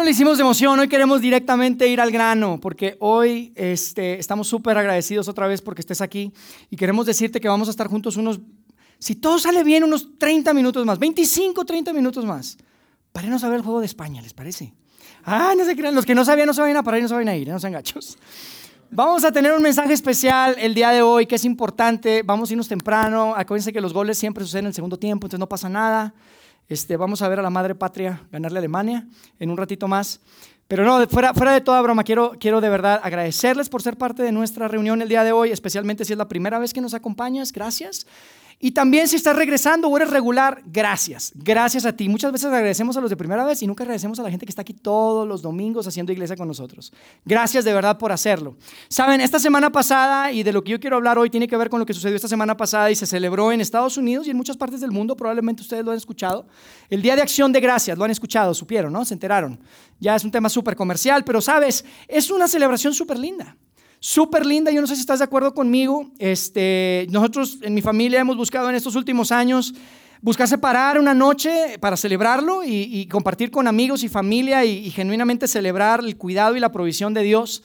[0.00, 4.48] No le hicimos de emoción, hoy queremos directamente ir al grano, porque hoy este, estamos
[4.48, 6.32] súper agradecidos otra vez porque estés aquí
[6.70, 8.40] y queremos decirte que vamos a estar juntos unos,
[8.98, 12.56] si todo sale bien, unos 30 minutos más, 25, 30 minutos más,
[13.12, 14.72] para irnos a ver el juego de España, ¿les parece?
[15.22, 17.12] Ah, no se crean, los que no sabían no se vayan a parar no se
[17.12, 17.52] vayan a ir, ¿eh?
[17.52, 18.16] no sean gachos.
[18.90, 22.54] Vamos a tener un mensaje especial el día de hoy que es importante, vamos a
[22.54, 25.68] irnos temprano, acuérdense que los goles siempre suceden en el segundo tiempo, entonces no pasa
[25.68, 26.14] nada.
[26.70, 29.06] Este, vamos a ver a la madre patria ganarle a Alemania
[29.40, 30.20] en un ratito más.
[30.68, 34.22] Pero no, fuera, fuera de toda broma, quiero, quiero de verdad agradecerles por ser parte
[34.22, 36.94] de nuestra reunión el día de hoy, especialmente si es la primera vez que nos
[36.94, 37.52] acompañas.
[37.52, 38.06] Gracias.
[38.62, 41.32] Y también si estás regresando o eres regular, gracias.
[41.34, 42.10] Gracias a ti.
[42.10, 44.50] Muchas veces agradecemos a los de primera vez y nunca agradecemos a la gente que
[44.50, 46.92] está aquí todos los domingos haciendo iglesia con nosotros.
[47.24, 48.58] Gracias de verdad por hacerlo.
[48.88, 51.70] Saben, esta semana pasada y de lo que yo quiero hablar hoy tiene que ver
[51.70, 54.36] con lo que sucedió esta semana pasada y se celebró en Estados Unidos y en
[54.36, 55.16] muchas partes del mundo.
[55.16, 56.46] Probablemente ustedes lo han escuchado.
[56.90, 59.06] El Día de Acción de Gracias, lo han escuchado, supieron, ¿no?
[59.06, 59.58] Se enteraron.
[60.00, 63.56] Ya es un tema súper comercial, pero sabes, es una celebración súper linda
[64.00, 64.72] súper linda.
[64.72, 66.10] Yo no sé si estás de acuerdo conmigo.
[66.18, 69.74] Este, nosotros en mi familia hemos buscado en estos últimos años
[70.22, 76.00] buscar separar una noche para celebrarlo y, compartir con amigos y familia y genuinamente celebrar
[76.00, 77.62] el cuidado y la provisión de Dios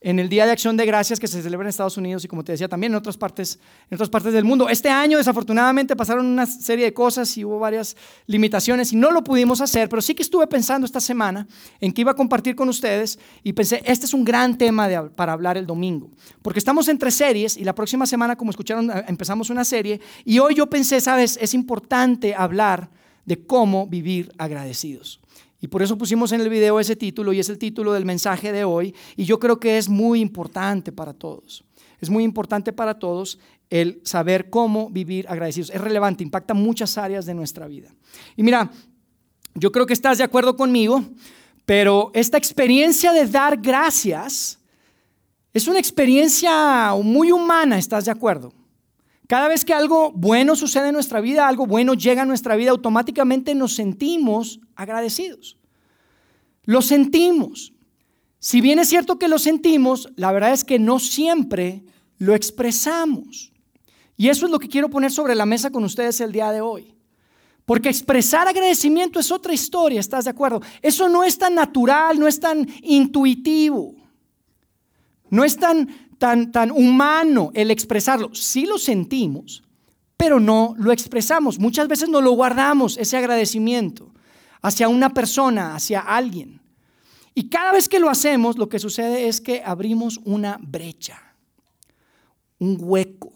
[0.00, 2.44] en el Día de Acción de Gracias que se celebra en Estados Unidos y como
[2.44, 3.58] te decía también en otras partes,
[3.90, 4.68] en otras partes del mundo.
[4.68, 9.24] Este año desafortunadamente pasaron una serie de cosas y hubo varias limitaciones y no lo
[9.24, 11.46] pudimos hacer, pero sí que estuve pensando esta semana
[11.80, 15.32] en que iba a compartir con ustedes y pensé, este es un gran tema para
[15.32, 16.10] hablar el domingo,
[16.42, 20.38] porque estamos entre series y la próxima semana, como escucharon, eh, empezamos una serie y
[20.38, 22.90] hoy yo pensé, sabes, es importante hablar
[23.24, 25.20] de cómo vivir agradecidos.
[25.60, 28.52] Y por eso pusimos en el video ese título y es el título del mensaje
[28.52, 28.94] de hoy.
[29.16, 31.64] Y yo creo que es muy importante para todos.
[32.00, 33.38] Es muy importante para todos
[33.70, 35.70] el saber cómo vivir agradecidos.
[35.70, 37.88] Es relevante, impacta muchas áreas de nuestra vida.
[38.36, 38.70] Y mira,
[39.54, 41.02] yo creo que estás de acuerdo conmigo,
[41.64, 44.58] pero esta experiencia de dar gracias
[45.52, 48.52] es una experiencia muy humana, ¿estás de acuerdo?
[49.26, 52.70] Cada vez que algo bueno sucede en nuestra vida, algo bueno llega a nuestra vida,
[52.70, 55.58] automáticamente nos sentimos agradecidos.
[56.64, 57.72] Lo sentimos.
[58.38, 61.82] Si bien es cierto que lo sentimos, la verdad es que no siempre
[62.18, 63.52] lo expresamos.
[64.16, 66.60] Y eso es lo que quiero poner sobre la mesa con ustedes el día de
[66.60, 66.94] hoy.
[67.64, 70.62] Porque expresar agradecimiento es otra historia, ¿estás de acuerdo?
[70.80, 73.96] Eso no es tan natural, no es tan intuitivo,
[75.30, 78.34] no es tan tan, tan humano el expresarlo.
[78.34, 79.62] Sí lo sentimos,
[80.16, 81.58] pero no lo expresamos.
[81.58, 84.12] Muchas veces no lo guardamos, ese agradecimiento,
[84.62, 86.60] hacia una persona, hacia alguien.
[87.34, 91.36] Y cada vez que lo hacemos, lo que sucede es que abrimos una brecha,
[92.58, 93.32] un hueco,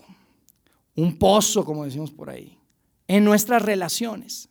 [0.95, 2.59] un pozo, como decimos por ahí,
[3.07, 4.49] en nuestras relaciones.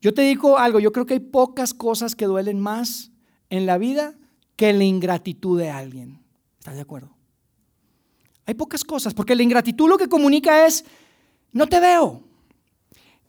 [0.00, 3.12] Yo te digo algo, yo creo que hay pocas cosas que duelen más
[3.50, 4.14] en la vida
[4.56, 6.21] que la ingratitud de alguien.
[6.62, 7.10] ¿Estás de acuerdo?
[8.46, 10.84] Hay pocas cosas, porque la ingratitud lo que comunica es,
[11.50, 12.22] no te veo,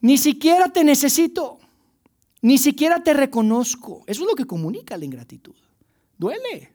[0.00, 1.58] ni siquiera te necesito,
[2.42, 4.04] ni siquiera te reconozco.
[4.06, 5.56] Eso es lo que comunica la ingratitud.
[6.16, 6.72] Duele.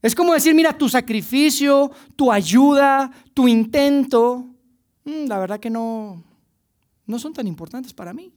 [0.00, 4.46] Es como decir, mira, tu sacrificio, tu ayuda, tu intento,
[5.02, 6.22] mm, la verdad que no,
[7.06, 8.32] no son tan importantes para mí.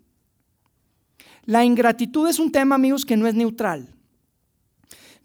[1.44, 3.95] La ingratitud es un tema, amigos, que no es neutral.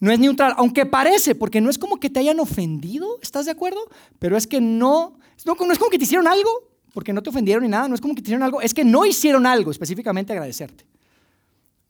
[0.00, 3.52] No es neutral, aunque parece, porque no es como que te hayan ofendido, ¿estás de
[3.52, 3.80] acuerdo?
[4.18, 6.50] Pero es que no, no, es como que te hicieron algo,
[6.94, 8.82] porque no te ofendieron ni nada, no es como que te hicieron algo, es que
[8.82, 10.86] no hicieron algo específicamente agradecerte,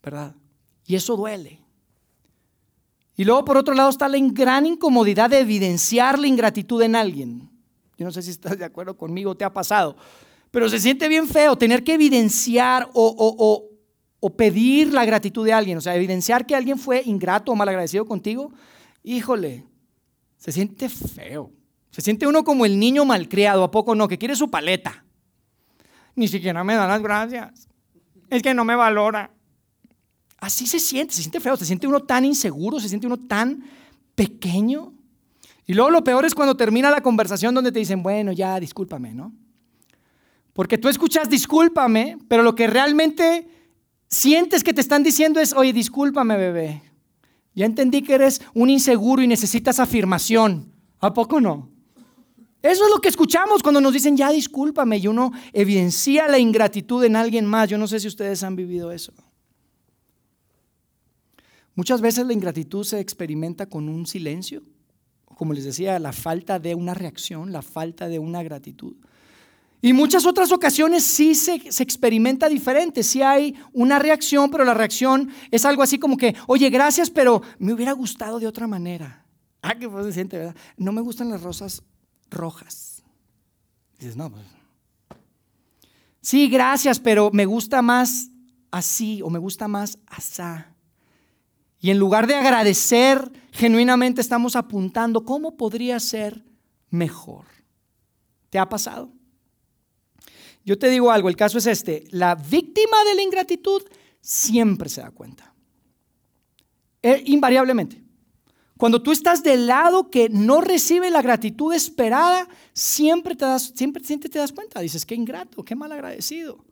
[0.03, 0.34] ¿verdad?
[0.87, 1.60] Y eso duele.
[3.15, 7.48] Y luego por otro lado está la gran incomodidad de evidenciar la ingratitud en alguien.
[7.97, 9.95] Yo no sé si estás de acuerdo conmigo, te ha pasado,
[10.51, 13.70] pero se siente bien feo tener que evidenciar o, o o
[14.28, 18.53] pedir la gratitud de alguien, o sea, evidenciar que alguien fue ingrato o malagradecido contigo,
[19.03, 19.65] híjole,
[20.37, 21.51] se siente feo.
[21.91, 24.09] Se siente uno como el niño malcriado, ¿a poco no?
[24.09, 25.05] Que quiere su paleta.
[26.15, 27.69] Ni siquiera me da las gracias.
[28.28, 29.31] Es que no me valora.
[30.39, 33.65] Así se siente, se siente feo, se siente uno tan inseguro, se siente uno tan
[34.15, 34.93] pequeño.
[35.66, 39.15] Y luego lo peor es cuando termina la conversación donde te dicen, bueno, ya, discúlpame,
[39.15, 39.33] ¿no?
[40.53, 43.47] Porque tú escuchas discúlpame, pero lo que realmente
[44.10, 46.83] sientes que te están diciendo es, oye, discúlpame, bebé.
[47.54, 50.72] Ya entendí que eres un inseguro y necesitas afirmación.
[50.98, 51.71] ¿A poco no?
[52.62, 57.03] Eso es lo que escuchamos cuando nos dicen, ya discúlpame, y uno evidencia la ingratitud
[57.04, 57.71] en alguien más.
[57.71, 59.15] Yo no sé si ustedes han vivido eso.
[61.74, 64.63] Muchas veces la ingratitud se experimenta con un silencio,
[65.24, 68.97] como les decía, la falta de una reacción, la falta de una gratitud.
[69.82, 75.30] Y muchas otras ocasiones sí se, experimenta diferente, sí hay una reacción, pero la reacción
[75.50, 79.24] es algo así como que, oye, gracias, pero me hubiera gustado de otra manera.
[79.62, 80.56] Ah, qué se siente, ¿verdad?
[80.77, 81.82] No me gustan las rosas
[82.30, 83.03] rojas.
[83.98, 84.44] Dices, no, pues.
[86.21, 88.28] Sí, gracias, pero me gusta más
[88.71, 90.74] así o me gusta más asá.
[91.80, 96.44] Y en lugar de agradecer, genuinamente estamos apuntando cómo podría ser
[96.91, 97.47] mejor.
[98.50, 99.10] ¿Te ha pasado?
[100.71, 103.83] Yo te digo algo, el caso es este, la víctima de la ingratitud
[104.21, 105.53] siempre se da cuenta.
[107.03, 108.01] Eh, invariablemente.
[108.78, 114.05] Cuando tú estás del lado que no recibe la gratitud esperada, siempre te das, siempre,
[114.05, 114.78] siempre te das cuenta.
[114.78, 116.65] Dices, qué ingrato, qué mal agradecido.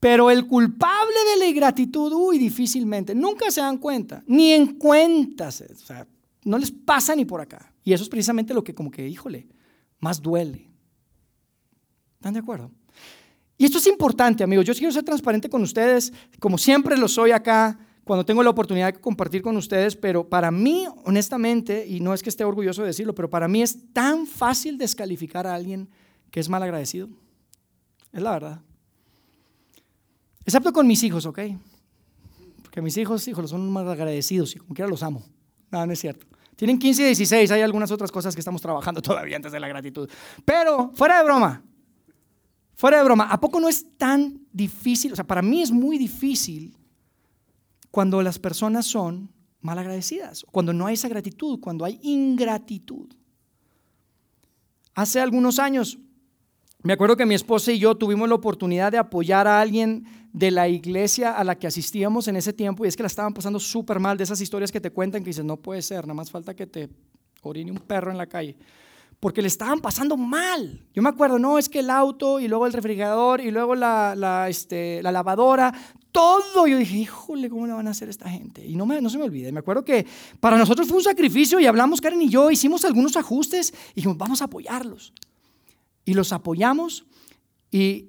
[0.00, 5.62] Pero el culpable de la ingratitud, uy, difícilmente, nunca se dan cuenta, ni en cuentas,
[5.70, 6.06] o sea,
[6.44, 7.74] no les pasa ni por acá.
[7.84, 9.48] Y eso es precisamente lo que como que, híjole,
[10.00, 10.70] más duele.
[12.16, 12.70] ¿Están de acuerdo?
[13.56, 14.64] Y esto es importante, amigos.
[14.64, 18.92] Yo quiero ser transparente con ustedes, como siempre lo soy acá, cuando tengo la oportunidad
[18.92, 22.88] de compartir con ustedes, pero para mí, honestamente, y no es que esté orgulloso de
[22.88, 25.88] decirlo, pero para mí es tan fácil descalificar a alguien
[26.30, 27.08] que es mal agradecido.
[28.12, 28.60] Es la verdad.
[30.44, 31.38] Excepto con mis hijos, ¿ok?
[32.62, 35.22] Porque mis hijos, hijos, son más agradecidos y como quiera los amo.
[35.70, 36.26] No, no es cierto.
[36.56, 39.68] Tienen 15 y 16, hay algunas otras cosas que estamos trabajando todavía antes de la
[39.68, 40.08] gratitud.
[40.44, 41.62] Pero, fuera de broma,
[42.74, 45.12] fuera de broma, ¿a poco no es tan difícil?
[45.12, 46.76] O sea, para mí es muy difícil
[47.90, 49.30] cuando las personas son
[49.60, 53.14] mal agradecidas, cuando no hay esa gratitud, cuando hay ingratitud.
[54.94, 55.98] Hace algunos años,
[56.82, 60.50] me acuerdo que mi esposa y yo tuvimos la oportunidad de apoyar a alguien de
[60.50, 63.60] la iglesia a la que asistíamos en ese tiempo y es que la estaban pasando
[63.60, 66.30] súper mal de esas historias que te cuentan que dices, no puede ser, nada más
[66.30, 66.88] falta que te
[67.42, 68.56] orine un perro en la calle.
[69.22, 70.84] Porque le estaban pasando mal.
[70.92, 74.46] Yo me acuerdo, no, es que el auto y luego el refrigerador y luego la,
[74.48, 75.72] este, la lavadora,
[76.10, 76.66] todo.
[76.66, 78.66] Yo dije, híjole, ¿cómo le van a hacer esta gente?
[78.66, 79.52] Y no, me, se me olvide.
[79.52, 80.04] Me acuerdo que
[80.40, 84.18] para nosotros fue un sacrificio y hablamos, Karen y yo, hicimos algunos ajustes y dijimos,
[84.18, 85.12] vamos a apoyarlos
[86.04, 87.06] y los apoyamos
[87.70, 88.08] y,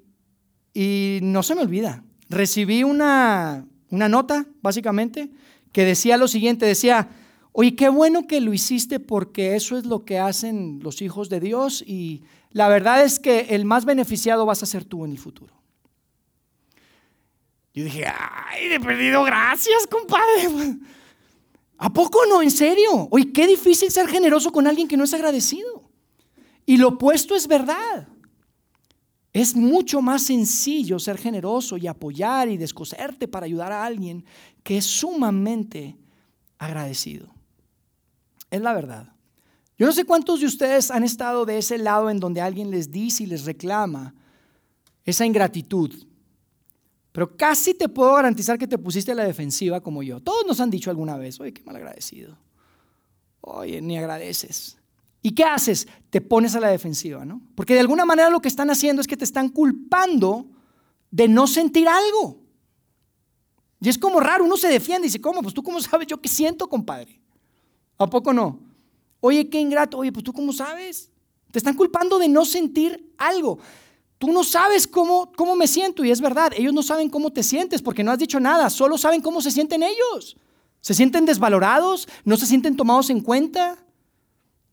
[1.22, 2.02] no se me olvida.
[2.28, 5.30] Recibí una, una nota, básicamente,
[5.70, 7.08] que decía lo siguiente, decía,
[7.56, 11.38] oye, qué bueno que lo hiciste porque eso es lo que hacen los hijos de
[11.38, 15.18] Dios y la verdad es que el más beneficiado vas a ser tú en el
[15.18, 15.54] futuro.
[17.72, 20.48] Yo dije, ay, de perdido, gracias, compadre.
[21.78, 22.42] ¿A poco no?
[22.42, 23.08] ¿En serio?
[23.10, 25.88] Oye, qué difícil ser generoso con alguien que no es agradecido.
[26.66, 28.08] Y lo opuesto es verdad.
[29.32, 34.24] Es mucho más sencillo ser generoso y apoyar y descoserte para ayudar a alguien
[34.64, 35.96] que es sumamente
[36.58, 37.33] agradecido.
[38.54, 39.08] Es la verdad.
[39.76, 42.92] Yo no sé cuántos de ustedes han estado de ese lado en donde alguien les
[42.92, 44.14] dice y les reclama
[45.04, 45.92] esa ingratitud.
[47.10, 50.20] Pero casi te puedo garantizar que te pusiste a la defensiva como yo.
[50.20, 52.38] Todos nos han dicho alguna vez, oye, qué mal agradecido.
[53.40, 54.78] Oye, ni agradeces.
[55.20, 55.88] ¿Y qué haces?
[56.10, 57.42] Te pones a la defensiva, ¿no?
[57.56, 60.46] Porque de alguna manera lo que están haciendo es que te están culpando
[61.10, 62.40] de no sentir algo.
[63.80, 65.42] Y es como raro, uno se defiende y dice, ¿cómo?
[65.42, 67.23] Pues tú cómo sabes yo qué siento, compadre.
[67.98, 68.60] ¿A poco no?
[69.20, 69.98] Oye, qué ingrato.
[69.98, 71.10] Oye, pues tú cómo sabes.
[71.50, 73.58] Te están culpando de no sentir algo.
[74.18, 77.42] Tú no sabes cómo, cómo me siento y es verdad, ellos no saben cómo te
[77.42, 80.36] sientes porque no has dicho nada, solo saben cómo se sienten ellos.
[80.80, 83.78] Se sienten desvalorados, no se sienten tomados en cuenta.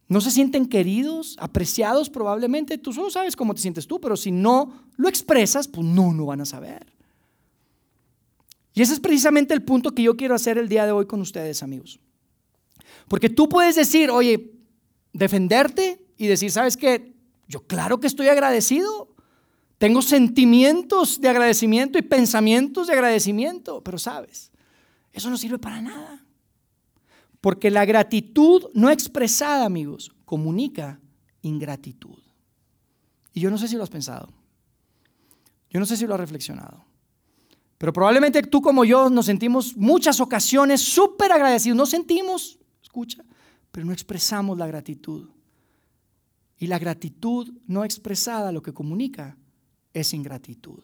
[0.08, 2.78] No se sienten queridos, apreciados probablemente.
[2.78, 6.26] Tú solo sabes cómo te sientes tú, pero si no lo expresas, pues no, no
[6.26, 6.86] van a saber.
[8.74, 11.22] Y ese es precisamente el punto que yo quiero hacer el día de hoy con
[11.22, 12.02] ustedes, amigos.
[13.12, 14.54] Porque tú puedes decir, oye,
[15.12, 17.14] defenderte y decir, ¿sabes qué?
[17.46, 19.14] Yo claro que estoy agradecido.
[19.78, 24.50] Tengo sentimientos de agradecimiento y pensamientos de agradecimiento, pero sabes,
[25.12, 26.26] eso no sirve para nada.
[27.42, 31.02] Porque la gratitud no expresada, amigos, comunica
[31.42, 32.18] ingratitud.
[33.34, 34.30] Y yo no sé si lo has pensado.
[35.70, 36.86] Yo no sé si lo has reflexionado.
[37.78, 41.76] Pero probablemente tú como yo nos sentimos muchas ocasiones súper agradecidos.
[41.76, 42.58] Nos sentimos,
[42.92, 43.24] escucha,
[43.72, 45.30] pero no expresamos la gratitud.
[46.58, 49.38] Y la gratitud no expresada lo que comunica
[49.94, 50.80] es ingratitud.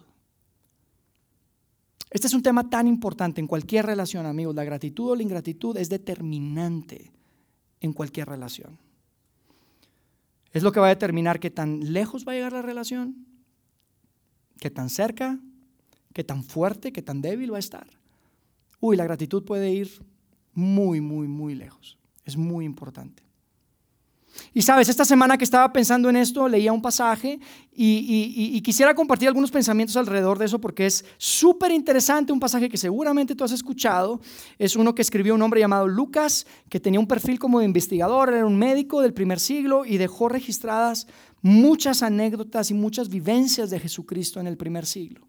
[2.10, 4.56] Este es un tema tan importante en cualquier relación, amigos.
[4.56, 7.12] La gratitud o la ingratitud es determinante
[7.82, 8.80] en cualquier relación.
[10.54, 13.28] es lo que va a determinar qué tan lejos va a llegar la relación,
[14.60, 15.38] qué tan cerca,
[16.14, 17.88] qué tan fuerte, qué tan débil va a estar.
[18.80, 20.02] Uy, la gratitud puede ir
[20.54, 21.97] muy, muy, muy lejos.
[22.28, 23.24] Es muy importante.
[24.54, 27.40] Y sabes, esta semana que estaba pensando en esto, leía un pasaje
[27.74, 32.78] y, quisiera compartir algunos pensamientos alrededor de eso porque es súper interesante, un pasaje que
[32.78, 34.20] seguramente tú has escuchado.
[34.60, 38.46] Es uno que escribió un hombre llamado Lucas, que tenía un perfil como investigador, era
[38.46, 41.08] un médico del primer siglo y dejó registradas
[41.42, 45.28] muchas anécdotas y muchas vivencias de Jesucristo en el primer siglo.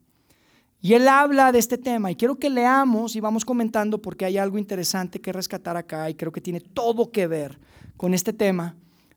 [0.80, 4.38] Y él habla de este tema y quiero que leamos y vamos comentando porque hay
[4.38, 7.58] algo interesante que rescatar acá y creo que tiene todo que ver
[7.96, 8.76] con este tema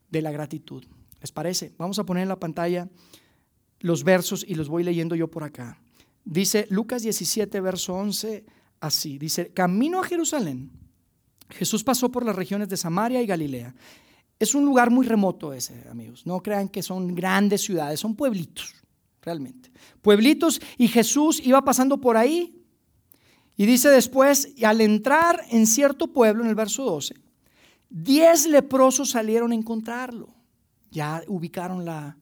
[0.10, 0.84] de la gratitud.
[1.20, 1.72] ¿Les parece?
[1.78, 2.90] Vamos a poner en la pantalla
[3.80, 5.80] los versos y los voy leyendo yo por acá.
[6.26, 8.44] Dice Lucas 17, verso 11,
[8.80, 9.18] así.
[9.20, 10.72] Dice, camino a Jerusalén,
[11.50, 13.76] Jesús pasó por las regiones de Samaria y Galilea.
[14.40, 16.26] Es un lugar muy remoto ese, amigos.
[16.26, 18.74] No crean que son grandes ciudades, son pueblitos,
[19.22, 19.72] realmente.
[20.02, 22.58] Pueblitos y Jesús iba pasando por ahí.
[23.58, 27.16] Y dice después, y al entrar en cierto pueblo, en el verso 12,
[27.94, 30.34] Diez leprosos salieron a encontrarlo.
[30.92, 32.18] Ya ubicaron la,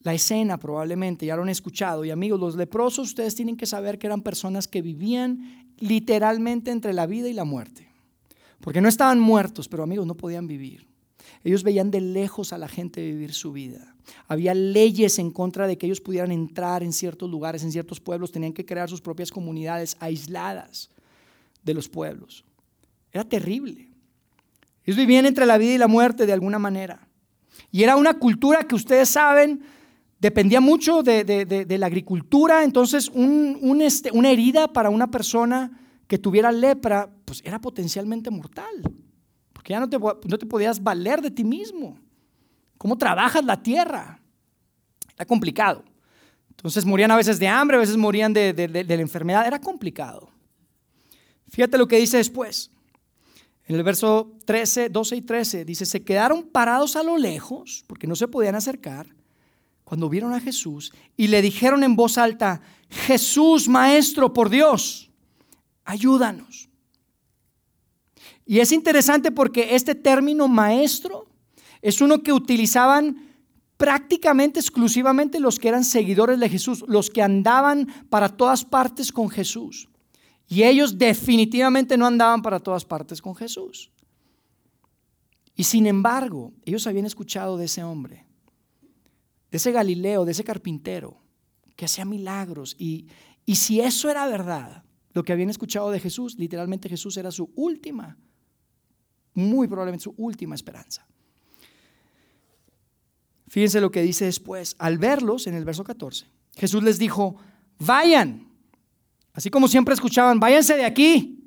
[0.00, 2.04] la escena probablemente, ya lo han escuchado.
[2.04, 6.92] Y amigos, los leprosos ustedes tienen que saber que eran personas que vivían literalmente entre
[6.92, 7.88] la vida y la muerte.
[8.60, 10.86] Porque no estaban muertos, pero amigos, no podían vivir.
[11.42, 13.93] Ellos veían de lejos a la gente vivir su vida.
[14.28, 18.32] Había leyes en contra de que ellos pudieran entrar en ciertos lugares, en ciertos pueblos.
[18.32, 20.90] Tenían que crear sus propias comunidades aisladas
[21.62, 22.44] de los pueblos.
[23.12, 23.88] Era terrible.
[24.84, 27.08] Ellos vivían entre la vida y la muerte de alguna manera.
[27.70, 29.62] Y era una cultura que ustedes saben,
[30.20, 33.10] dependía mucho de, la agricultura, entonces
[33.80, 38.82] este, una herida para una persona que tuviera lepra, pues era potencialmente mortal,
[39.52, 41.98] porque ya no te, no te podías valer de ti mismo.
[42.78, 44.20] ¿Cómo trabajas la tierra?
[45.14, 45.84] Era complicado.
[46.50, 50.30] Entonces morían a veces de hambre, a veces morían de la enfermedad, era complicado.
[51.48, 52.70] Fíjate lo que dice después.
[53.66, 58.06] En el verso 13, 12 y 13 dice, se quedaron parados a lo lejos, porque
[58.06, 59.06] no se podían acercar,
[59.84, 65.10] cuando vieron a Jesús y le dijeron en voz alta, Jesús, Maestro, por Dios,
[65.84, 66.68] ayúdanos.
[68.46, 71.26] Y es interesante porque este término maestro
[71.84, 73.28] es uno que utilizaban
[73.76, 79.28] prácticamente exclusivamente los que eran seguidores de Jesús, los que andaban para todas partes con
[79.28, 79.90] Jesús.
[80.48, 83.90] Y ellos definitivamente no andaban para todas partes con Jesús.
[85.54, 88.24] Y sin embargo, ellos habían escuchado de ese hombre,
[89.50, 91.18] de ese Galileo, de ese carpintero,
[91.76, 92.76] que hacía milagros.
[92.78, 93.08] Y,
[93.44, 97.52] y si eso era verdad, lo que habían escuchado de Jesús, literalmente Jesús era su
[97.54, 98.16] última,
[99.34, 101.06] muy probablemente su última esperanza.
[103.54, 104.74] Fíjense lo que dice después.
[104.80, 107.36] Al verlos, en el verso 14, Jesús les dijo,
[107.78, 108.44] vayan
[109.34, 111.40] Así como siempre escuchaban, váyanse de aquí.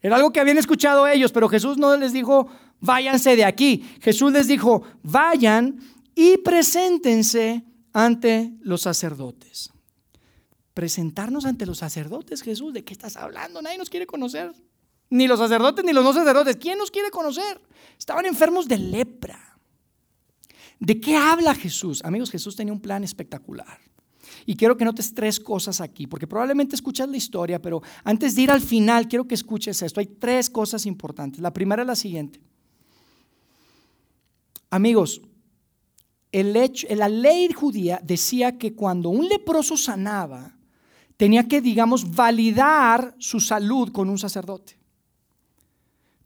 [0.00, 2.48] Era algo que habían escuchado ellos, pero Jesús no les dijo,
[2.80, 3.82] váyanse de aquí.
[4.00, 5.80] Jesús les dijo, vayan
[6.14, 9.70] y preséntense ante los sacerdotes.
[10.74, 13.62] Presentarnos ante los sacerdotes, Jesús, ¿de qué estás hablando?
[13.62, 14.52] Nadie nos quiere conocer.
[15.08, 16.56] Ni los sacerdotes ni los no sacerdotes.
[16.56, 17.60] ¿Quién nos quiere conocer?
[17.98, 19.51] Estaban enfermos de lepra.
[20.82, 22.02] ¿De qué habla Jesús?
[22.04, 23.78] Amigos, Jesús tenía un plan espectacular.
[24.44, 28.42] Y quiero que notes tres cosas aquí, porque probablemente escuchas la historia, pero antes de
[28.42, 30.00] ir al final, quiero que escuches esto.
[30.00, 31.40] Hay tres cosas importantes.
[31.40, 32.40] La primera es la siguiente.
[34.70, 35.22] Amigos,
[36.32, 40.56] el hecho, la ley judía decía que cuando un leproso sanaba,
[41.16, 44.81] tenía que, digamos, validar su salud con un sacerdote.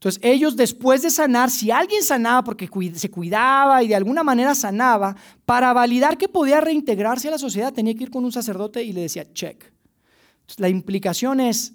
[0.07, 4.55] Entonces ellos después de sanar, si alguien sanaba porque se cuidaba y de alguna manera
[4.55, 8.81] sanaba, para validar que podía reintegrarse a la sociedad tenía que ir con un sacerdote
[8.83, 9.65] y le decía, check.
[10.59, 11.73] la implicación es,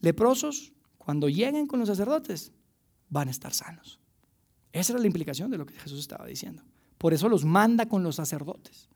[0.00, 2.52] leprosos, cuando lleguen con los sacerdotes,
[3.08, 3.98] van a estar sanos.
[4.70, 6.62] Esa era la implicación de lo que Jesús estaba diciendo.
[6.98, 8.90] Por eso los manda con los sacerdotes.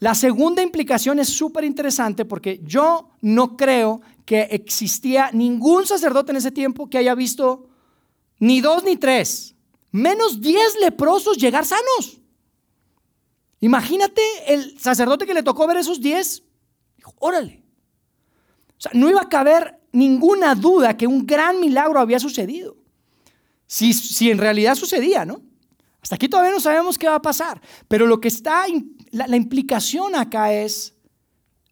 [0.00, 6.38] La segunda implicación es súper interesante porque yo no creo que existía ningún sacerdote en
[6.38, 7.68] ese tiempo que haya visto
[8.38, 9.54] ni dos ni tres,
[9.92, 12.18] menos diez leprosos llegar sanos.
[13.60, 16.42] Imagínate el sacerdote que le tocó ver esos diez.
[16.96, 17.62] Dijo, órale.
[18.78, 22.74] O sea, no iba a caber ninguna duda que un gran milagro había sucedido.
[23.66, 25.42] Si, si en realidad sucedía, ¿no?
[26.02, 27.60] Hasta aquí todavía no sabemos qué va a pasar.
[27.88, 28.64] Pero lo que está,
[29.10, 30.94] la, la implicación acá es,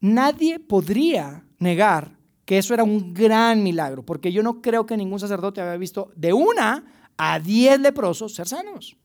[0.00, 5.20] nadie podría negar que eso era un gran milagro, porque yo no creo que ningún
[5.20, 8.96] sacerdote había visto de una a diez leprosos ser sanos.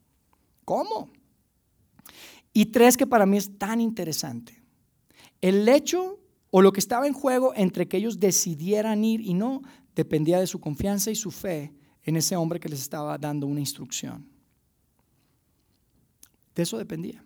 [0.64, 1.12] ¿Cómo?
[2.54, 4.64] Y tres que para mí es tan interesante.
[5.42, 6.20] El hecho
[6.52, 9.62] o lo que estaba en juego entre que ellos decidieran ir y no
[9.96, 13.60] dependía de su confianza y su fe en ese hombre que les estaba dando una
[13.60, 14.33] instrucción.
[16.56, 17.24] De eso dependía.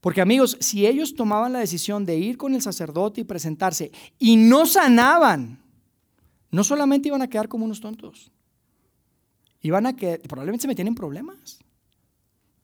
[0.00, 4.36] Porque amigos, si ellos tomaban la decisión de ir con el sacerdote y presentarse y
[4.36, 5.62] no sanaban,
[6.50, 8.32] no solamente iban a quedar como unos tontos,
[9.60, 11.60] iban a que probablemente se metían en problemas.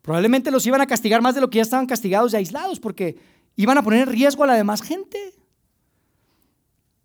[0.03, 3.19] Probablemente los iban a castigar más de lo que ya estaban castigados y aislados, porque
[3.57, 5.35] iban a poner en riesgo a la demás gente.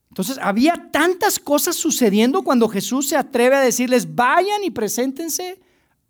[0.10, 5.60] Entonces había tantas cosas sucediendo cuando Jesús se atreve a decirles, vayan y preséntense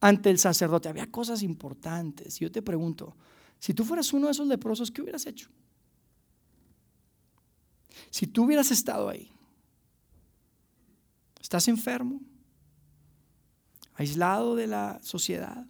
[0.03, 0.89] ante el sacerdote.
[0.89, 2.37] Había cosas importantes.
[2.37, 3.15] Yo te pregunto,
[3.57, 5.49] si tú fueras uno de esos leprosos, ¿qué hubieras hecho?
[8.09, 9.31] Si tú hubieras estado ahí,
[11.39, 12.19] estás enfermo,
[13.93, 15.65] aislado de la sociedad,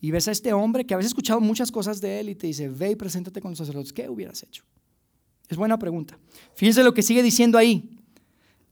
[0.00, 2.70] y ves a este hombre que habéis escuchado muchas cosas de él y te dice,
[2.70, 4.64] ve y preséntate con los sacerdotes, ¿qué hubieras hecho?
[5.46, 6.18] Es buena pregunta.
[6.54, 7.97] Fíjense lo que sigue diciendo ahí.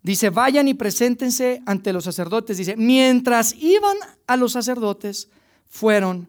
[0.06, 2.56] Dice, vayan y preséntense ante los sacerdotes.
[2.58, 3.96] Dice, mientras iban
[4.28, 5.28] a los sacerdotes,
[5.66, 6.28] fueron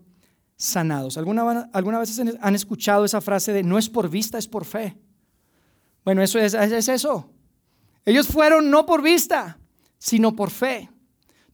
[0.55, 1.15] sanados.
[1.15, 4.97] ¿Alguna, ¿Alguna vez han escuchado esa frase de no es por vista, es por fe?
[6.03, 7.29] Bueno, eso es, es eso.
[8.03, 9.59] Ellos fueron no por vista,
[9.99, 10.89] sino por fe.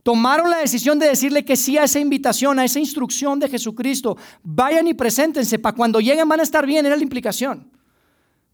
[0.01, 4.15] Tomaron la decisión de decirle que sí a esa invitación, a esa instrucción de Jesucristo.
[4.43, 7.69] Vayan y preséntense, para cuando lleguen van a estar bien, era la implicación.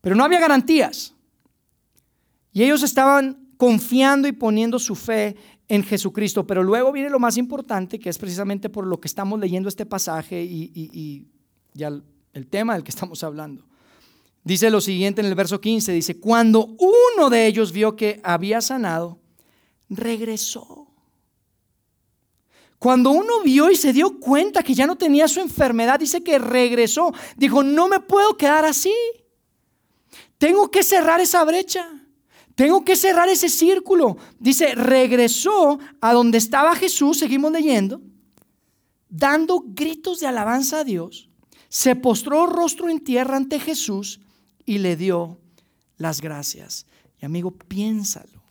[0.01, 1.13] Pero no había garantías.
[2.51, 5.35] Y ellos estaban confiando y poniendo su fe
[5.67, 6.47] en Jesucristo.
[6.47, 9.85] Pero luego viene lo más importante, que es precisamente por lo que estamos leyendo este
[9.85, 11.27] pasaje y,
[11.73, 13.65] ya el, tema del que estamos hablando.
[14.45, 18.61] Dice lo siguiente en el verso 15, dice, cuando uno de ellos vio que había
[18.61, 19.19] sanado,
[19.89, 20.87] regresó.
[22.77, 26.39] Cuando uno vio y se dio cuenta que ya no tenía su enfermedad, dice que
[26.39, 27.13] regresó.
[27.35, 28.95] Dijo, no me puedo quedar así.
[30.37, 31.98] Tengo que cerrar esa brecha.
[32.59, 34.17] Tengo que cerrar ese círculo.
[34.37, 38.01] Dice, regresó a donde estaba Jesús, seguimos leyendo,
[39.07, 41.29] dando gritos de alabanza a Dios,
[41.69, 44.19] se postró rostro en tierra ante Jesús
[44.65, 45.39] y le dio
[45.95, 46.85] las gracias.
[47.21, 48.43] Y amigo, piénsalo.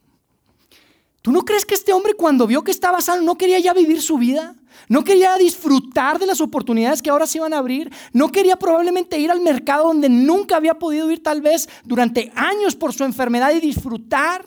[1.20, 4.00] ¿Tú no crees que este hombre cuando vio que estaba sano no quería ya vivir
[4.00, 4.56] su vida?
[4.88, 7.90] ¿No quería disfrutar de las oportunidades que ahora se iban a abrir?
[8.12, 12.76] ¿No quería probablemente ir al mercado donde nunca había podido ir tal vez durante años
[12.76, 14.46] por su enfermedad y disfrutar?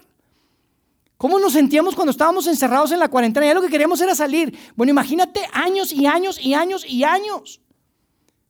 [1.18, 3.46] ¿Cómo nos sentíamos cuando estábamos encerrados en la cuarentena?
[3.46, 4.58] Ya lo que queríamos era salir.
[4.76, 7.62] Bueno, imagínate años y años y años y años.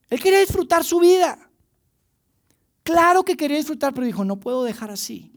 [0.10, 1.38] Él quería disfrutar su vida.
[2.84, 5.34] Claro que quería disfrutar, pero dijo, no puedo dejar así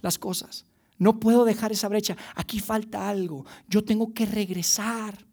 [0.00, 0.64] las cosas.
[0.98, 2.16] No puedo dejar esa brecha.
[2.34, 3.46] Aquí falta algo.
[3.68, 5.27] Yo tengo que regresar.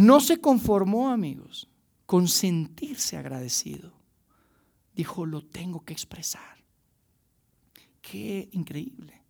[0.00, 1.68] No se conformó, amigos,
[2.06, 3.92] con sentirse agradecido.
[4.94, 6.64] Dijo, lo tengo que expresar.
[8.00, 9.20] Qué increíble.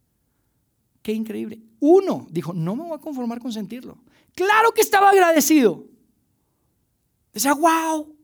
[1.02, 1.61] Qué increíble.
[1.80, 3.98] Uno dijo, no me voy a conformar con sentirlo.
[4.35, 5.85] Claro que estaba agradecido.
[7.33, 8.14] Decía, wow.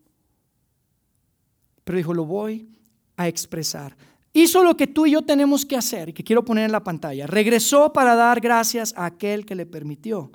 [1.85, 2.68] Pero dijo, lo voy
[3.16, 3.96] a expresar
[4.42, 6.85] hizo lo que tú y yo tenemos que hacer y que quiero poner en la
[6.85, 7.26] pantalla.
[7.26, 10.30] Regresó para dar gracias a aquel que le permitió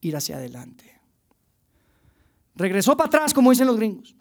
[0.00, 0.91] ir hacia adelante.
[2.54, 4.14] Regresó para atrás, como dicen los gringos,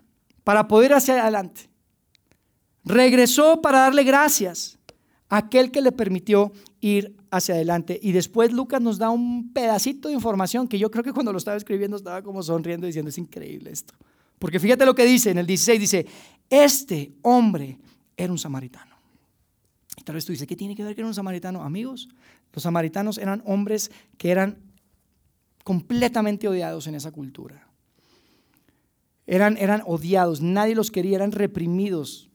[0.44, 1.70] para poder hacia adelante.
[2.84, 4.80] Regresó para darle gracias
[5.30, 8.00] a aquel que le permitió ir hacia adelante.
[8.02, 11.38] Y después Lucas nos da un pedacito de información que yo creo que cuando lo
[11.38, 13.94] estaba escribiendo estaba como sonriendo diciendo, es increíble esto.
[14.40, 16.06] Porque fíjate lo que dice en el 16, dice,
[16.50, 17.78] este hombre
[18.18, 18.96] era un samaritano.
[19.96, 21.64] Y tal vez tú dices, ¿qué tiene que ver con un samaritano?
[21.64, 22.10] Amigos,
[22.52, 24.58] los samaritanos eran hombres que eran
[25.64, 27.71] completamente odiados en esa cultura.
[29.32, 32.30] Eran, eran odiados, nadie los quería, eran reprimidos,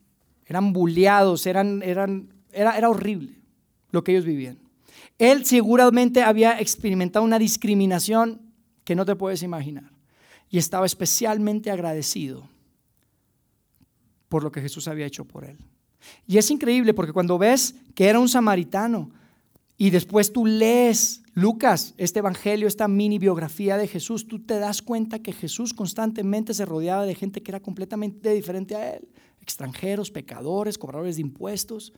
[0.47, 3.39] eran bulleados, eran, eran, era, era horrible
[3.91, 4.59] lo que ellos vivían.
[5.19, 8.41] Él seguramente había experimentado una discriminación
[8.83, 9.91] que no te puedes imaginar
[10.49, 12.49] y estaba especialmente agradecido
[14.31, 15.59] por lo que Jesús había hecho por él.
[16.27, 19.11] Y es increíble porque cuando ves que era un samaritano
[19.79, 24.81] y después tú lees Lucas, este evangelio, esta mini biografía de Jesús, tú te das
[24.81, 29.09] cuenta que Jesús constantemente se rodeaba de gente que era completamente diferente a él,
[29.43, 31.93] extranjeros, pecadores, cobradores de impuestos.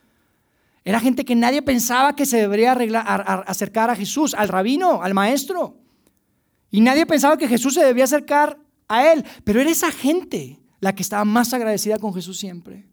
[0.84, 5.76] Era gente que nadie pensaba que se debería acercar a Jesús, al rabino, al maestro.
[6.72, 9.24] Y nadie pensaba que Jesús se debía acercar a él.
[9.44, 12.88] Pero era esa gente la que estaba más agradecida con Jesús siempre.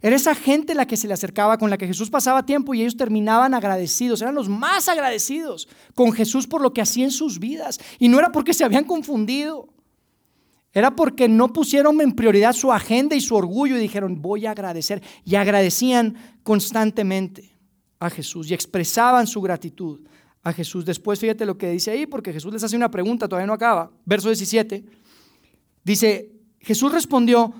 [0.00, 2.82] Era esa gente la que se le acercaba, con la que Jesús pasaba tiempo y
[2.82, 7.38] ellos terminaban agradecidos, eran los más agradecidos con Jesús por lo que hacía en sus
[7.38, 7.78] vidas.
[7.98, 9.68] Y no era porque se habían confundido,
[10.72, 14.50] era porque no pusieron en prioridad su agenda y su orgullo y dijeron, voy a
[14.50, 15.02] agradecer.
[15.24, 17.56] Y agradecían constantemente
[18.00, 20.00] a Jesús y expresaban su gratitud
[20.42, 20.84] a Jesús.
[20.84, 23.92] Después fíjate lo que dice ahí, porque Jesús les hace una pregunta, todavía no acaba.
[24.04, 24.84] Verso 17.
[25.84, 27.54] Dice, Jesús respondió,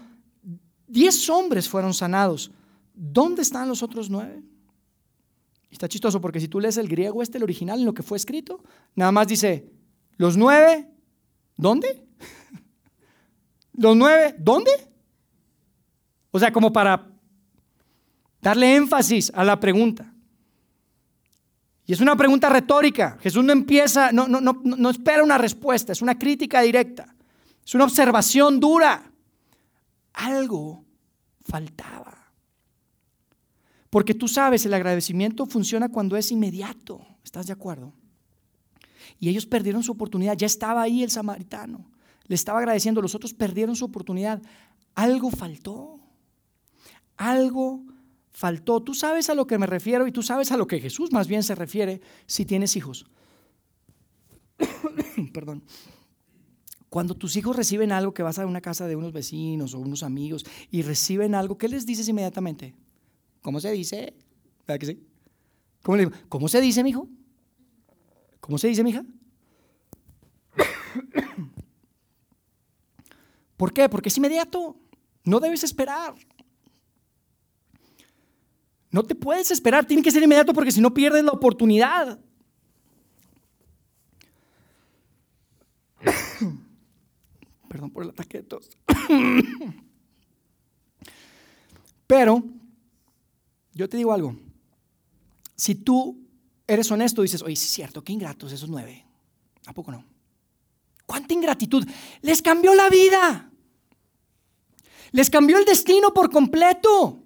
[0.94, 2.52] diez hombres fueron sanados.
[2.94, 4.42] ¿Dónde están los otros nueve?
[5.68, 8.16] Está chistoso porque si tú lees el griego este, el original, en lo que fue
[8.16, 8.62] escrito,
[8.94, 9.68] nada más dice,
[10.16, 10.88] los nueve,
[11.56, 12.06] ¿dónde?
[13.76, 14.70] Los nueve, ¿dónde?
[16.30, 17.10] O sea, como para
[18.40, 20.14] darle énfasis a la pregunta.
[21.84, 23.18] Y es una pregunta retórica.
[23.20, 27.16] Jesús no empieza, no, no, no, no espera una respuesta, es una crítica directa.
[27.66, 29.10] Es una observación dura.
[30.12, 30.83] Algo
[31.44, 32.32] faltaba.
[33.90, 37.06] Porque tú sabes, el agradecimiento funciona cuando es inmediato.
[37.22, 37.92] ¿Estás de acuerdo?
[39.20, 40.36] Y ellos perdieron su oportunidad.
[40.36, 41.94] Ya estaba ahí el samaritano
[42.26, 44.42] le estaba agradeciendo, los otros perdieron su oportunidad.
[44.94, 46.00] Algo faltó.
[47.16, 47.82] Algo
[48.30, 48.82] faltó.
[48.82, 51.28] Tú sabes a lo que me refiero y tú sabes a lo que Jesús más
[51.28, 53.06] bien se refiere si tienes hijos.
[55.32, 55.62] Perdón.
[56.94, 60.04] Cuando tus hijos reciben algo que vas a una casa de unos vecinos o unos
[60.04, 62.72] amigos y reciben algo, ¿qué les dices inmediatamente?
[63.42, 64.14] ¿Cómo se dice?
[66.28, 67.08] ¿Cómo se dice, mijo?
[68.38, 69.04] ¿Cómo se dice, mija?
[73.56, 73.88] ¿Por qué?
[73.88, 74.76] Porque es inmediato.
[75.24, 76.14] No debes esperar.
[78.92, 82.20] No te puedes esperar, tiene que ser inmediato porque si no pierdes la oportunidad.
[87.74, 88.70] Perdón por el ataque de tos.
[92.06, 92.44] Pero,
[93.72, 94.36] yo te digo algo.
[95.56, 96.16] Si tú
[96.68, 99.04] eres honesto, dices, oye, sí es cierto, qué ingratos esos nueve.
[99.66, 100.04] ¿A poco no?
[101.04, 101.84] ¿Cuánta ingratitud?
[102.22, 103.50] Les cambió la vida.
[105.10, 107.24] Les cambió el destino por completo.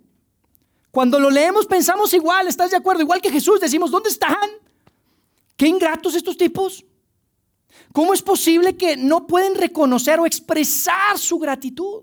[0.90, 3.02] Cuando lo leemos pensamos igual, ¿estás de acuerdo?
[3.02, 4.48] Igual que Jesús, decimos, ¿dónde están?
[5.58, 6.86] Qué ingratos estos tipos.
[7.92, 12.02] ¿Cómo es posible que no pueden reconocer o expresar su gratitud?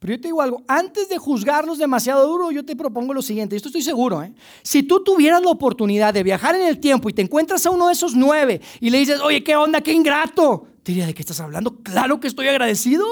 [0.00, 3.54] Pero yo te digo algo, antes de juzgarlos demasiado duro, yo te propongo lo siguiente,
[3.54, 4.32] esto estoy seguro, ¿eh?
[4.62, 7.88] si tú tuvieras la oportunidad de viajar en el tiempo y te encuentras a uno
[7.88, 9.82] de esos nueve y le dices, oye, ¿qué onda?
[9.82, 10.66] ¿Qué ingrato?
[10.82, 11.76] Te diría, ¿de qué estás hablando?
[11.82, 13.06] Claro que estoy agradecido.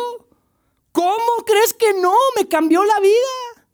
[0.93, 2.15] ¿Cómo crees que no?
[2.37, 3.69] Me cambió la vida.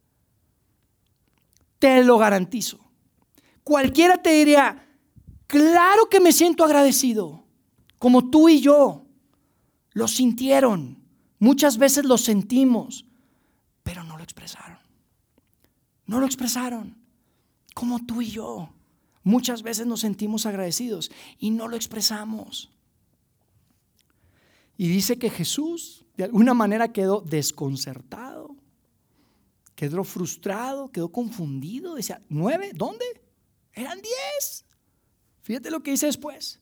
[1.78, 2.80] Te lo garantizo.
[3.62, 4.83] Cualquiera te diría,
[5.46, 7.44] claro que me siento agradecido,
[7.98, 9.07] como tú y yo.
[9.92, 11.02] Lo sintieron.
[11.38, 13.07] Muchas veces lo sentimos,
[13.83, 14.78] pero no lo expresaron.
[16.07, 16.96] No lo expresaron,
[17.74, 18.70] como tú y yo.
[19.22, 22.70] Muchas veces nos sentimos agradecidos y no lo expresamos.
[24.76, 28.54] Y dice que Jesús de alguna manera quedó desconcertado,
[29.74, 31.94] quedó frustrado, quedó confundido.
[31.94, 32.72] Decía, ¿nueve?
[32.74, 33.04] ¿Dónde?
[33.72, 34.64] Eran diez.
[35.44, 36.59] Fíjate lo que dice después.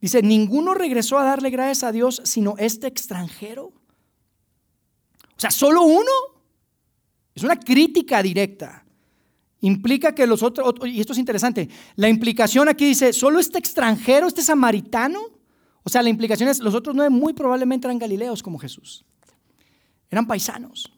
[0.00, 3.66] Dice, ninguno regresó a darle gracias a Dios sino este extranjero.
[3.66, 6.10] O sea, solo uno.
[7.36, 8.84] Es una crítica directa.
[9.60, 14.26] Implica que los otros, y esto es interesante, la implicación aquí dice, solo este extranjero,
[14.26, 15.20] este samaritano,
[15.82, 19.04] o sea, la implicación es, los otros nueve muy probablemente eran galileos como Jesús.
[20.10, 20.92] Eran paisanos.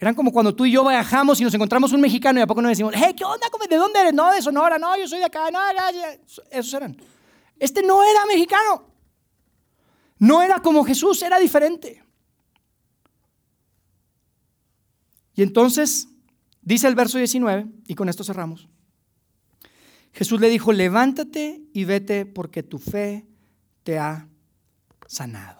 [0.00, 2.62] Eran como cuando tú y yo viajamos y nos encontramos un mexicano y a poco
[2.62, 3.46] nos decimos, hey, ¿qué onda?
[3.68, 4.14] ¿De dónde eres?
[4.14, 5.60] No, de Sonora, no, yo soy de acá, no,
[6.50, 6.96] esos eran.
[7.58, 8.86] Este no era mexicano.
[10.18, 12.02] No era como Jesús, era diferente.
[15.34, 16.08] Y entonces,
[16.62, 18.68] dice el verso 19, y con esto cerramos.
[20.14, 23.26] Jesús le dijo, levántate y vete porque tu fe
[23.82, 24.26] te ha
[25.06, 25.59] sanado.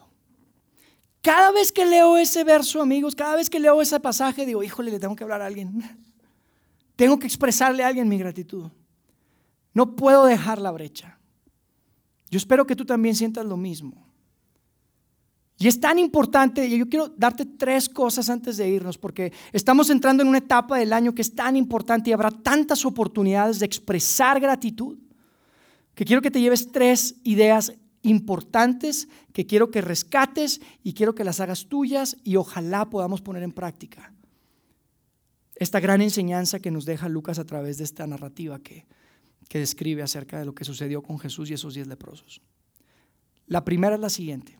[1.22, 4.90] Cada vez que leo ese verso, amigos, cada vez que leo ese pasaje, digo, híjole,
[4.90, 5.82] le tengo que hablar a alguien.
[6.96, 8.70] Tengo que expresarle a alguien mi gratitud.
[9.72, 11.18] No puedo dejar la brecha.
[12.30, 14.06] Yo espero que tú también sientas lo mismo.
[15.58, 19.90] Y es tan importante, y yo quiero darte tres cosas antes de irnos, porque estamos
[19.90, 23.66] entrando en una etapa del año que es tan importante y habrá tantas oportunidades de
[23.66, 24.98] expresar gratitud,
[25.94, 31.24] que quiero que te lleves tres ideas importantes que quiero que rescates y quiero que
[31.24, 34.12] las hagas tuyas y ojalá podamos poner en práctica
[35.60, 38.86] esta gran enseñanza que nos deja Lucas a través de esta narrativa que,
[39.46, 42.40] que describe acerca de lo que sucedió con Jesús y esos diez leprosos.
[43.46, 44.58] La primera es la siguiente.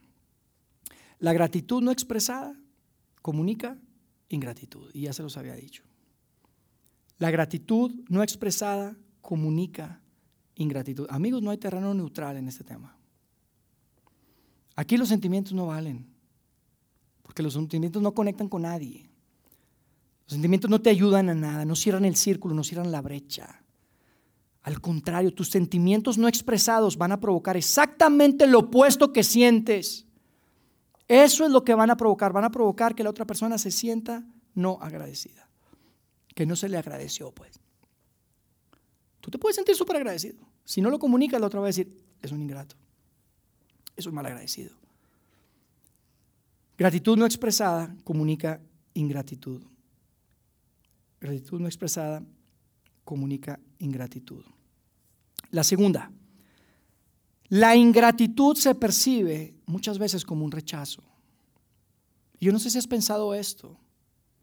[1.19, 2.55] La gratitud no expresada
[3.23, 3.79] comunica
[4.29, 4.91] ingratitud.
[4.93, 5.85] Y ya se los había dicho.
[7.19, 10.03] La gratitud no expresada comunica
[10.57, 11.07] ingratitud.
[11.09, 12.97] Amigos, no hay terreno neutral en este tema.
[14.81, 16.07] Aquí los sentimientos no valen,
[17.23, 19.11] porque los sentimientos no conectan con nadie.
[20.23, 23.63] Los sentimientos no te ayudan a nada, no cierran el círculo, no cierran la brecha.
[24.63, 30.07] Al contrario, tus sentimientos no expresados van a provocar exactamente lo opuesto que sientes.
[31.07, 32.33] Eso es lo que van a provocar.
[32.33, 35.51] Van a provocar que la otra persona se sienta no agradecida.
[36.35, 37.61] Que no se le agradeció, pues.
[39.21, 40.39] Tú te puedes sentir súper agradecido.
[40.65, 42.77] Si no lo comunicas, la otra va a decir, es un ingrato.
[44.01, 44.75] Es un mal agradecido.
[46.79, 48.59] Gratitud no expresada comunica
[48.95, 49.63] ingratitud.
[51.21, 52.25] Gratitud no expresada
[53.05, 54.43] comunica ingratitud.
[55.51, 56.11] La segunda,
[57.51, 61.03] la ingratitud se percibe muchas veces como un rechazo.
[62.41, 63.77] Yo no sé si has pensado esto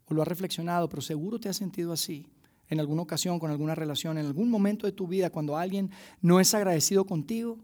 [0.06, 2.26] o lo has reflexionado, pero seguro te has sentido así
[2.68, 5.90] en alguna ocasión, con alguna relación, en algún momento de tu vida, cuando alguien
[6.20, 7.58] no es agradecido contigo,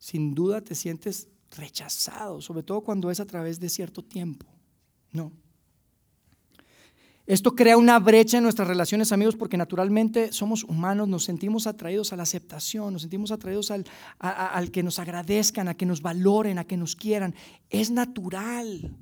[0.00, 4.46] sin duda te sientes rechazado, sobre todo cuando es a través de cierto tiempo.
[5.12, 5.30] No.
[7.26, 12.12] Esto crea una brecha en nuestras relaciones, amigos, porque naturalmente somos humanos, nos sentimos atraídos
[12.12, 13.84] a la aceptación, nos sentimos atraídos al,
[14.18, 17.34] al que nos agradezcan, a que nos valoren, a que nos quieran.
[17.68, 18.96] Es natural.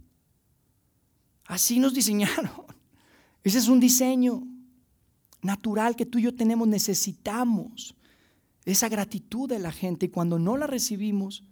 [1.47, 2.51] Así nos diseñaron.
[3.45, 4.43] Ese es un diseño
[5.41, 7.95] natural que tú y yo tenemos, necesitamos
[8.73, 11.45] esa gratitud de la gente y cuando no la recibimos,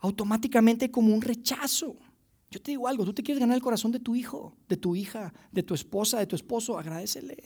[0.00, 1.96] automáticamente como un rechazo.
[2.50, 4.94] Yo te digo algo, tú te quieres ganar el corazón de tu hijo, de tu
[4.94, 7.36] hija, de tu esposa, de tu esposo, agradecele.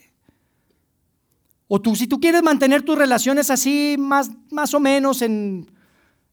[1.69, 5.71] O tú, si tú quieres mantener tus relaciones así, más, más o menos en...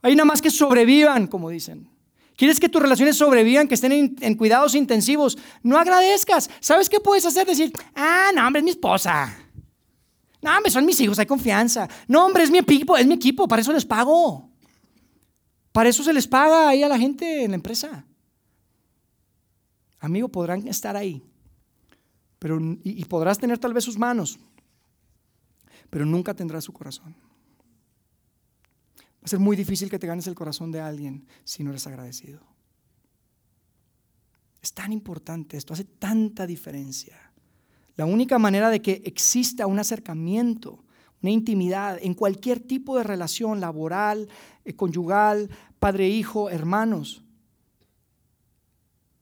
[0.02, 1.90] Hay nada más que sobrevivan, como dicen.
[2.36, 5.38] ¿Quieres que tus relaciones sobrevivan, que estén en, en, cuidados intensivos?
[5.64, 6.50] No agradezcas.
[6.60, 7.46] ¿Sabes qué puedes hacer?
[7.46, 9.47] Decir, ah, no, hombre, es mi esposa.
[10.42, 11.88] No, hombre, son mis hijos, hay confianza.
[12.08, 14.50] No, hombre, es mi equipo, es mi equipo, para eso les pago.
[15.72, 18.06] Para eso se les paga ahí a la gente en la empresa.
[20.00, 21.24] Amigo, podrán estar ahí.
[22.40, 24.38] Pero, y, y podrás tener tal vez sus manos,
[25.90, 27.16] pero nunca tendrás su corazón.
[29.00, 31.88] Va a ser muy difícil que te ganes el corazón de alguien si no eres
[31.88, 32.42] agradecido.
[34.62, 37.27] Es tan importante esto, hace tanta diferencia.
[37.98, 40.84] La única manera de que exista un acercamiento,
[41.22, 44.30] una intimidad en cualquier tipo de relación laboral,
[44.64, 47.24] eh, conyugal, padre-hijo, hermanos,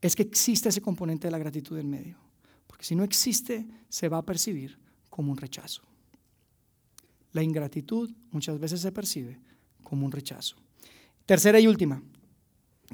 [0.01, 2.17] es que existe ese componente de la gratitud en medio.
[2.67, 4.77] Porque si no existe, se va a percibir
[5.09, 5.81] como un rechazo.
[7.31, 9.39] La ingratitud muchas veces se percibe
[9.83, 10.57] como un rechazo.
[11.25, 12.01] Tercera y última.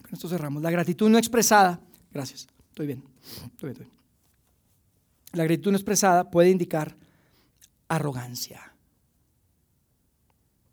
[0.01, 0.61] Con esto cerramos.
[0.61, 1.81] La gratitud no expresada.
[2.11, 2.47] Gracias.
[2.69, 3.03] Estoy bien.
[3.23, 4.00] Estoy bien, estoy bien.
[5.33, 6.97] La gratitud no expresada puede indicar
[7.87, 8.73] arrogancia.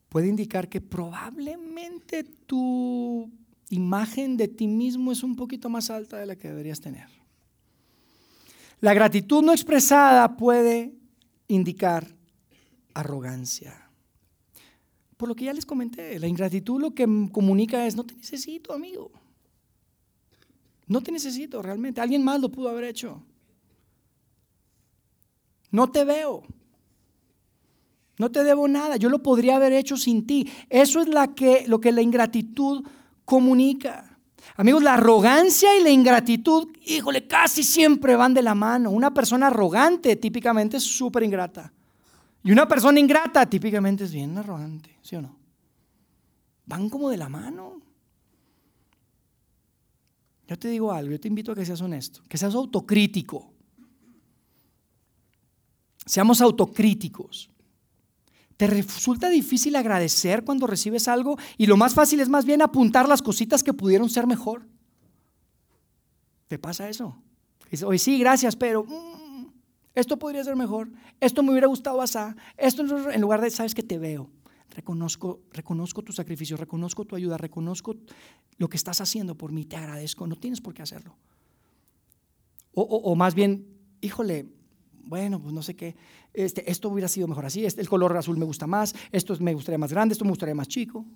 [0.09, 3.31] Puede indicar que probablemente tu
[3.71, 7.09] imagen de ti mismo es un poquito más alta de la que deberías tener.
[8.81, 10.95] La gratitud no expresada puede
[11.49, 12.17] indicar
[12.95, 13.91] arrogancia.
[15.17, 18.73] Por lo que ya les comenté, la ingratitud lo que comunica es, no te necesito,
[18.73, 19.11] amigo.
[20.87, 22.01] No te necesito realmente.
[22.01, 23.23] Alguien más lo pudo haber hecho.
[25.71, 26.43] No te veo.
[28.19, 28.97] No te debo nada.
[28.97, 30.51] Yo lo podría haber hecho sin ti.
[30.69, 32.85] Eso es lo que la ingratitud
[33.25, 34.19] comunica.
[34.57, 38.91] Amigos, la arrogancia y la ingratitud, híjole, casi siempre van de la mano.
[38.91, 41.73] Una persona arrogante típicamente es súper ingrata.
[42.43, 45.37] Y una persona ingrata típicamente es bien arrogante, ¿sí o no?
[46.67, 47.81] Van como de la mano.
[50.47, 53.53] Yo te digo algo, yo te invito a que seas honesto, que seas autocrítico.
[56.09, 57.51] Seamos autocríticos.
[58.57, 61.37] ¿Te resulta difícil agradecer cuando recibes algo?
[61.59, 64.67] Y lo más fácil es más bien apuntar las cositas que pudieron ser mejor.
[66.49, 67.23] ¿Te pasa eso?
[67.71, 69.49] Dices, oye, sí, gracias, pero mm,
[69.95, 70.91] esto podría ser mejor.
[71.21, 72.19] Esto me hubiera gustado así.
[72.57, 74.31] Esto en lugar de, sabes que te veo.
[74.71, 77.97] Reconozco, reconozco tu sacrificio, reconozco tu ayuda, reconozco
[78.57, 80.27] lo que estás haciendo por mí, te agradezco.
[80.27, 81.17] No tienes por qué hacerlo.
[82.73, 83.67] O, o más bien,
[84.01, 84.47] híjole,
[85.09, 85.97] bueno, pues no sé qué,
[86.35, 89.55] este, esto hubiera sido mejor así, este, el color azul me gusta más, esto me
[89.55, 91.07] gustaría más grande, esto me gustaría más chico.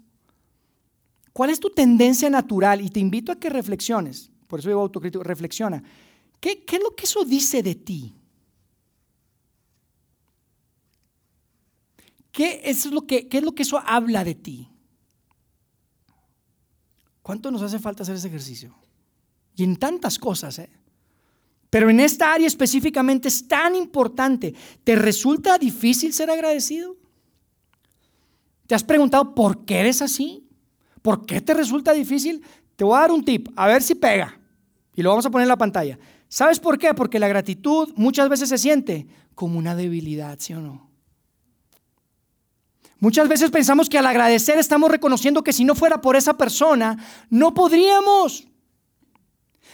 [1.32, 2.80] ¿Cuál es tu tendencia natural?
[2.80, 5.82] Y te invito a que reflexiones, por eso digo autocrítico, reflexiona.
[6.40, 8.14] ¿Qué, ¿Qué es lo que eso dice de ti?
[12.32, 14.68] ¿Qué es, lo que, ¿Qué es lo que eso habla de ti?
[17.20, 18.74] ¿Cuánto nos hace falta hacer ese ejercicio?
[19.54, 20.70] Y en tantas cosas, ¿eh?
[21.72, 24.54] Pero en esta área específicamente es tan importante.
[24.84, 26.98] ¿Te resulta difícil ser agradecido?
[28.66, 30.46] ¿Te has preguntado por qué eres así?
[31.00, 32.42] ¿Por qué te resulta difícil?
[32.76, 34.38] Te voy a dar un tip, a ver si pega.
[34.94, 35.98] Y lo vamos a poner en la pantalla.
[36.28, 36.92] ¿Sabes por qué?
[36.92, 40.90] Porque la gratitud muchas veces se siente como una debilidad, ¿sí o no?
[42.98, 46.98] Muchas veces pensamos que al agradecer estamos reconociendo que si no fuera por esa persona,
[47.30, 48.46] no podríamos.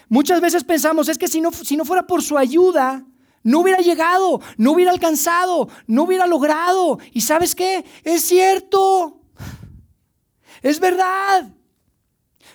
[0.09, 3.05] Muchas veces pensamos, es que si no, si no fuera por su ayuda,
[3.43, 6.99] no hubiera llegado, no hubiera alcanzado, no hubiera logrado.
[7.13, 7.85] ¿Y sabes qué?
[8.05, 9.21] Es cierto.
[10.63, 11.51] Es verdad.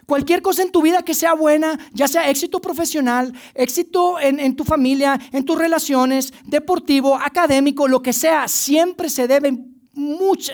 [0.06, 4.66] Cualquier cosa en tu vida que sea buena, ya sea éxito profesional, éxito en, tu
[4.66, 9.58] familia, en tus relaciones, deportivo, académico, lo que sea, siempre se debe,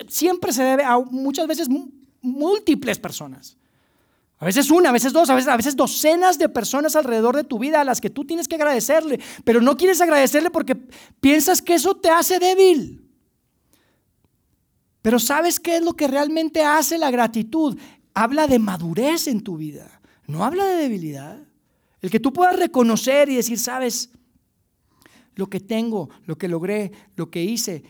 [0.08, 1.68] siempre se debe a muchas veces
[2.22, 3.56] múltiples personas.
[4.40, 7.82] A veces una, a veces dos, a veces, docenas de personas alrededor de tu vida
[7.82, 10.76] a las que tú tienes que agradecerle, pero no quieres agradecerle porque
[11.20, 13.06] piensas que eso te hace débil.
[15.02, 17.78] Pero ¿sabes qué es lo que realmente hace la gratitud?
[18.14, 21.38] Habla de madurez en tu vida, no habla de debilidad.
[22.00, 24.08] El que tú puedas reconocer y decir, sabes,
[25.34, 27.84] lo que tengo, lo que logré, lo que hice,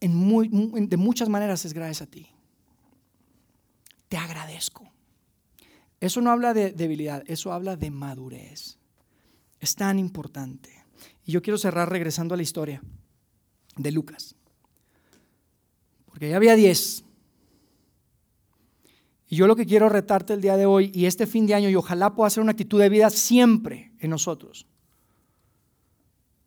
[0.00, 2.26] en de muchas maneras es gracias a ti.
[4.08, 4.93] Te agradezco.
[6.04, 8.76] Eso no habla de debilidad, eso habla de madurez.
[9.58, 10.84] Es tan importante.
[11.24, 12.82] Y yo quiero cerrar regresando a la historia
[13.78, 14.36] de Lucas.
[16.04, 17.04] Porque ya había 10.
[19.30, 21.70] Y yo lo que quiero retarte el día de hoy y este fin de año,
[21.70, 24.66] y ojalá pueda ser una actitud de vida siempre en nosotros.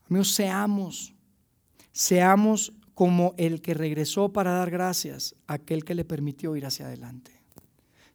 [0.07, 1.15] Amigos, seamos,
[1.91, 6.85] seamos como el que regresó para dar gracias a aquel que le permitió ir hacia
[6.85, 7.36] adelante.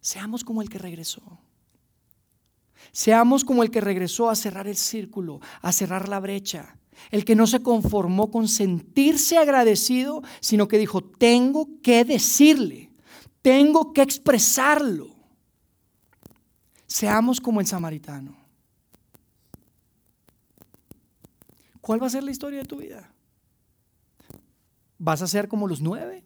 [0.03, 1.21] Seamos como el que regresó.
[2.91, 6.75] Seamos como el que regresó a cerrar el círculo, a cerrar la brecha.
[7.09, 12.91] El que no se conformó con sentirse agradecido, sino que dijo, tengo que decirle,
[13.41, 15.15] tengo que expresarlo.
[16.85, 18.35] Seamos como el samaritano.
[21.79, 23.09] ¿Cuál va a ser la historia de tu vida?
[24.97, 26.25] ¿Vas a ser como los nueve?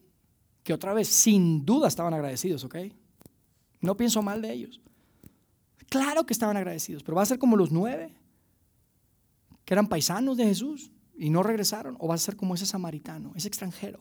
[0.63, 2.75] Que otra vez, sin duda, estaban agradecidos, ¿ok?
[3.81, 4.81] No pienso mal de ellos.
[5.89, 8.13] Claro que estaban agradecidos, pero va a ser como los nueve,
[9.63, 13.33] que eran paisanos de Jesús y no regresaron, o va a ser como ese samaritano,
[13.35, 13.99] ese extranjero,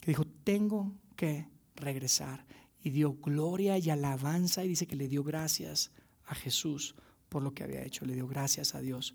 [0.00, 2.44] que dijo, tengo que regresar.
[2.82, 5.90] Y dio gloria y alabanza y dice que le dio gracias
[6.26, 6.94] a Jesús
[7.30, 9.14] por lo que había hecho, le dio gracias a Dios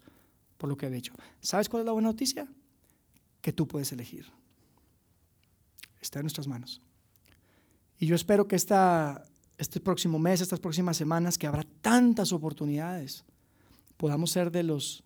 [0.58, 1.13] por lo que había hecho.
[1.39, 2.48] ¿Sabes cuál es la buena noticia?
[3.41, 4.26] Que tú puedes elegir.
[6.02, 6.82] Está en nuestras manos.
[8.00, 9.24] Y yo espero que esta
[9.60, 13.26] este próximo mes, estas próximas semanas, que habrá tantas oportunidades,
[13.98, 15.04] podamos ser de los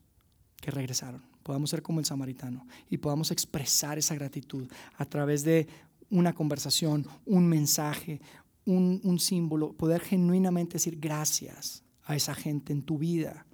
[0.61, 5.67] que regresaron, podamos ser como el samaritano y podamos expresar esa gratitud a través de
[6.11, 8.21] una conversación, un mensaje,
[8.65, 13.47] un, símbolo, poder genuinamente decir gracias a esa gente en tu vida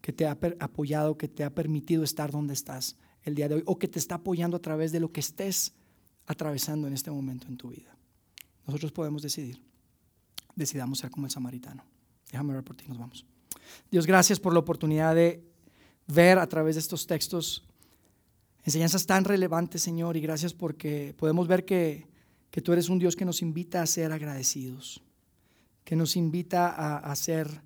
[0.00, 3.62] que te ha apoyado, que te ha permitido estar donde estás el día de hoy
[3.66, 5.74] o que te está apoyando a través de lo que estés
[6.26, 7.98] atravesando en este momento en tu vida.
[8.64, 9.60] Nosotros podemos decidir
[10.56, 11.84] decidamos ser como el samaritano.
[12.32, 13.24] Déjame ver por ti, nos vamos.
[13.90, 15.44] Dios, gracias por la oportunidad de
[16.08, 17.64] ver a través de estos textos
[18.64, 22.08] enseñanzas tan relevantes, Señor, y gracias porque podemos ver que,
[22.50, 25.02] que tú eres un Dios que nos invita a ser agradecidos,
[25.84, 27.62] que nos invita a ser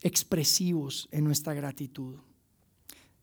[0.00, 2.16] expresivos en nuestra gratitud.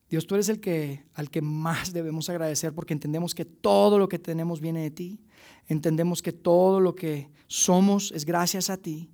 [0.10, 4.08] Dios, tú eres el que al que más debemos agradecer porque entendemos que todo lo
[4.08, 5.20] que tenemos viene de ti.
[5.68, 9.10] Entendemos que todo lo que somos es gracias a ti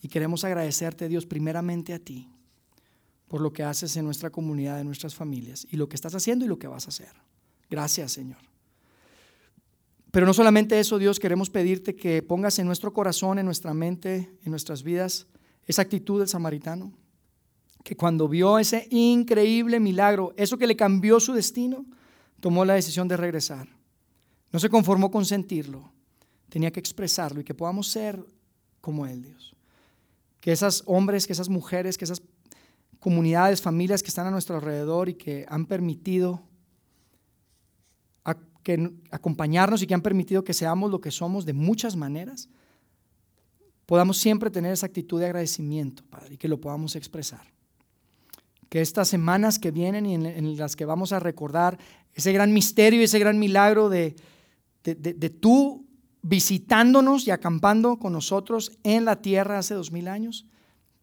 [0.00, 2.30] y queremos agradecerte, Dios, primeramente a ti
[3.28, 6.44] por lo que haces en nuestra comunidad, en nuestras familias y lo que estás haciendo
[6.44, 7.10] y lo que vas a hacer.
[7.68, 8.38] Gracias, Señor.
[10.10, 14.30] Pero no solamente eso, Dios, queremos pedirte que pongas en nuestro corazón, en nuestra mente,
[14.44, 15.26] en nuestras vidas,
[15.66, 16.92] esa actitud del samaritano
[17.84, 21.84] que cuando vio ese increíble milagro, eso que le cambió su destino,
[22.40, 23.68] tomó la decisión de regresar.
[24.50, 25.92] No se conformó con sentirlo,
[26.48, 28.24] tenía que expresarlo y que podamos ser
[28.80, 29.54] como Él, Dios.
[30.40, 32.22] Que esos hombres, que esas mujeres, que esas
[33.00, 36.42] comunidades, familias que están a nuestro alrededor y que han permitido
[39.10, 42.48] acompañarnos y que han permitido que seamos lo que somos de muchas maneras,
[43.84, 47.53] podamos siempre tener esa actitud de agradecimiento, Padre, y que lo podamos expresar
[48.74, 51.78] que estas semanas que vienen y en, las que vamos a recordar
[52.12, 54.16] ese gran misterio y ese gran milagro de,
[54.82, 55.86] de, tú
[56.22, 60.44] visitándonos y acampando con nosotros en la tierra hace dos mil años,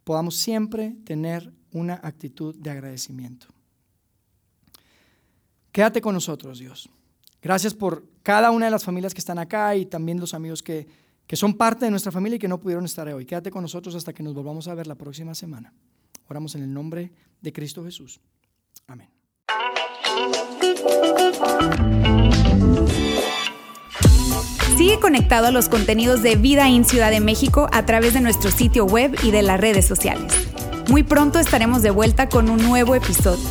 [0.03, 3.47] podamos siempre tener una actitud de agradecimiento.
[5.71, 6.89] Quédate con nosotros, Dios.
[7.41, 10.89] Gracias por cada una de las familias que están acá y también los amigos que,
[11.25, 13.25] que son parte de nuestra familia y que no pudieron estar hoy.
[13.25, 15.73] Quédate con nosotros hasta que nos volvamos a ver la próxima semana.
[16.31, 17.11] Oramos en el nombre
[17.41, 18.21] de Cristo Jesús.
[18.87, 19.09] Amén.
[24.77, 28.49] Sigue conectado a los contenidos de Vida en Ciudad de México a través de nuestro
[28.49, 30.31] sitio web y de las redes sociales.
[30.89, 33.49] Muy pronto estaremos de vuelta con un nuevo episodio.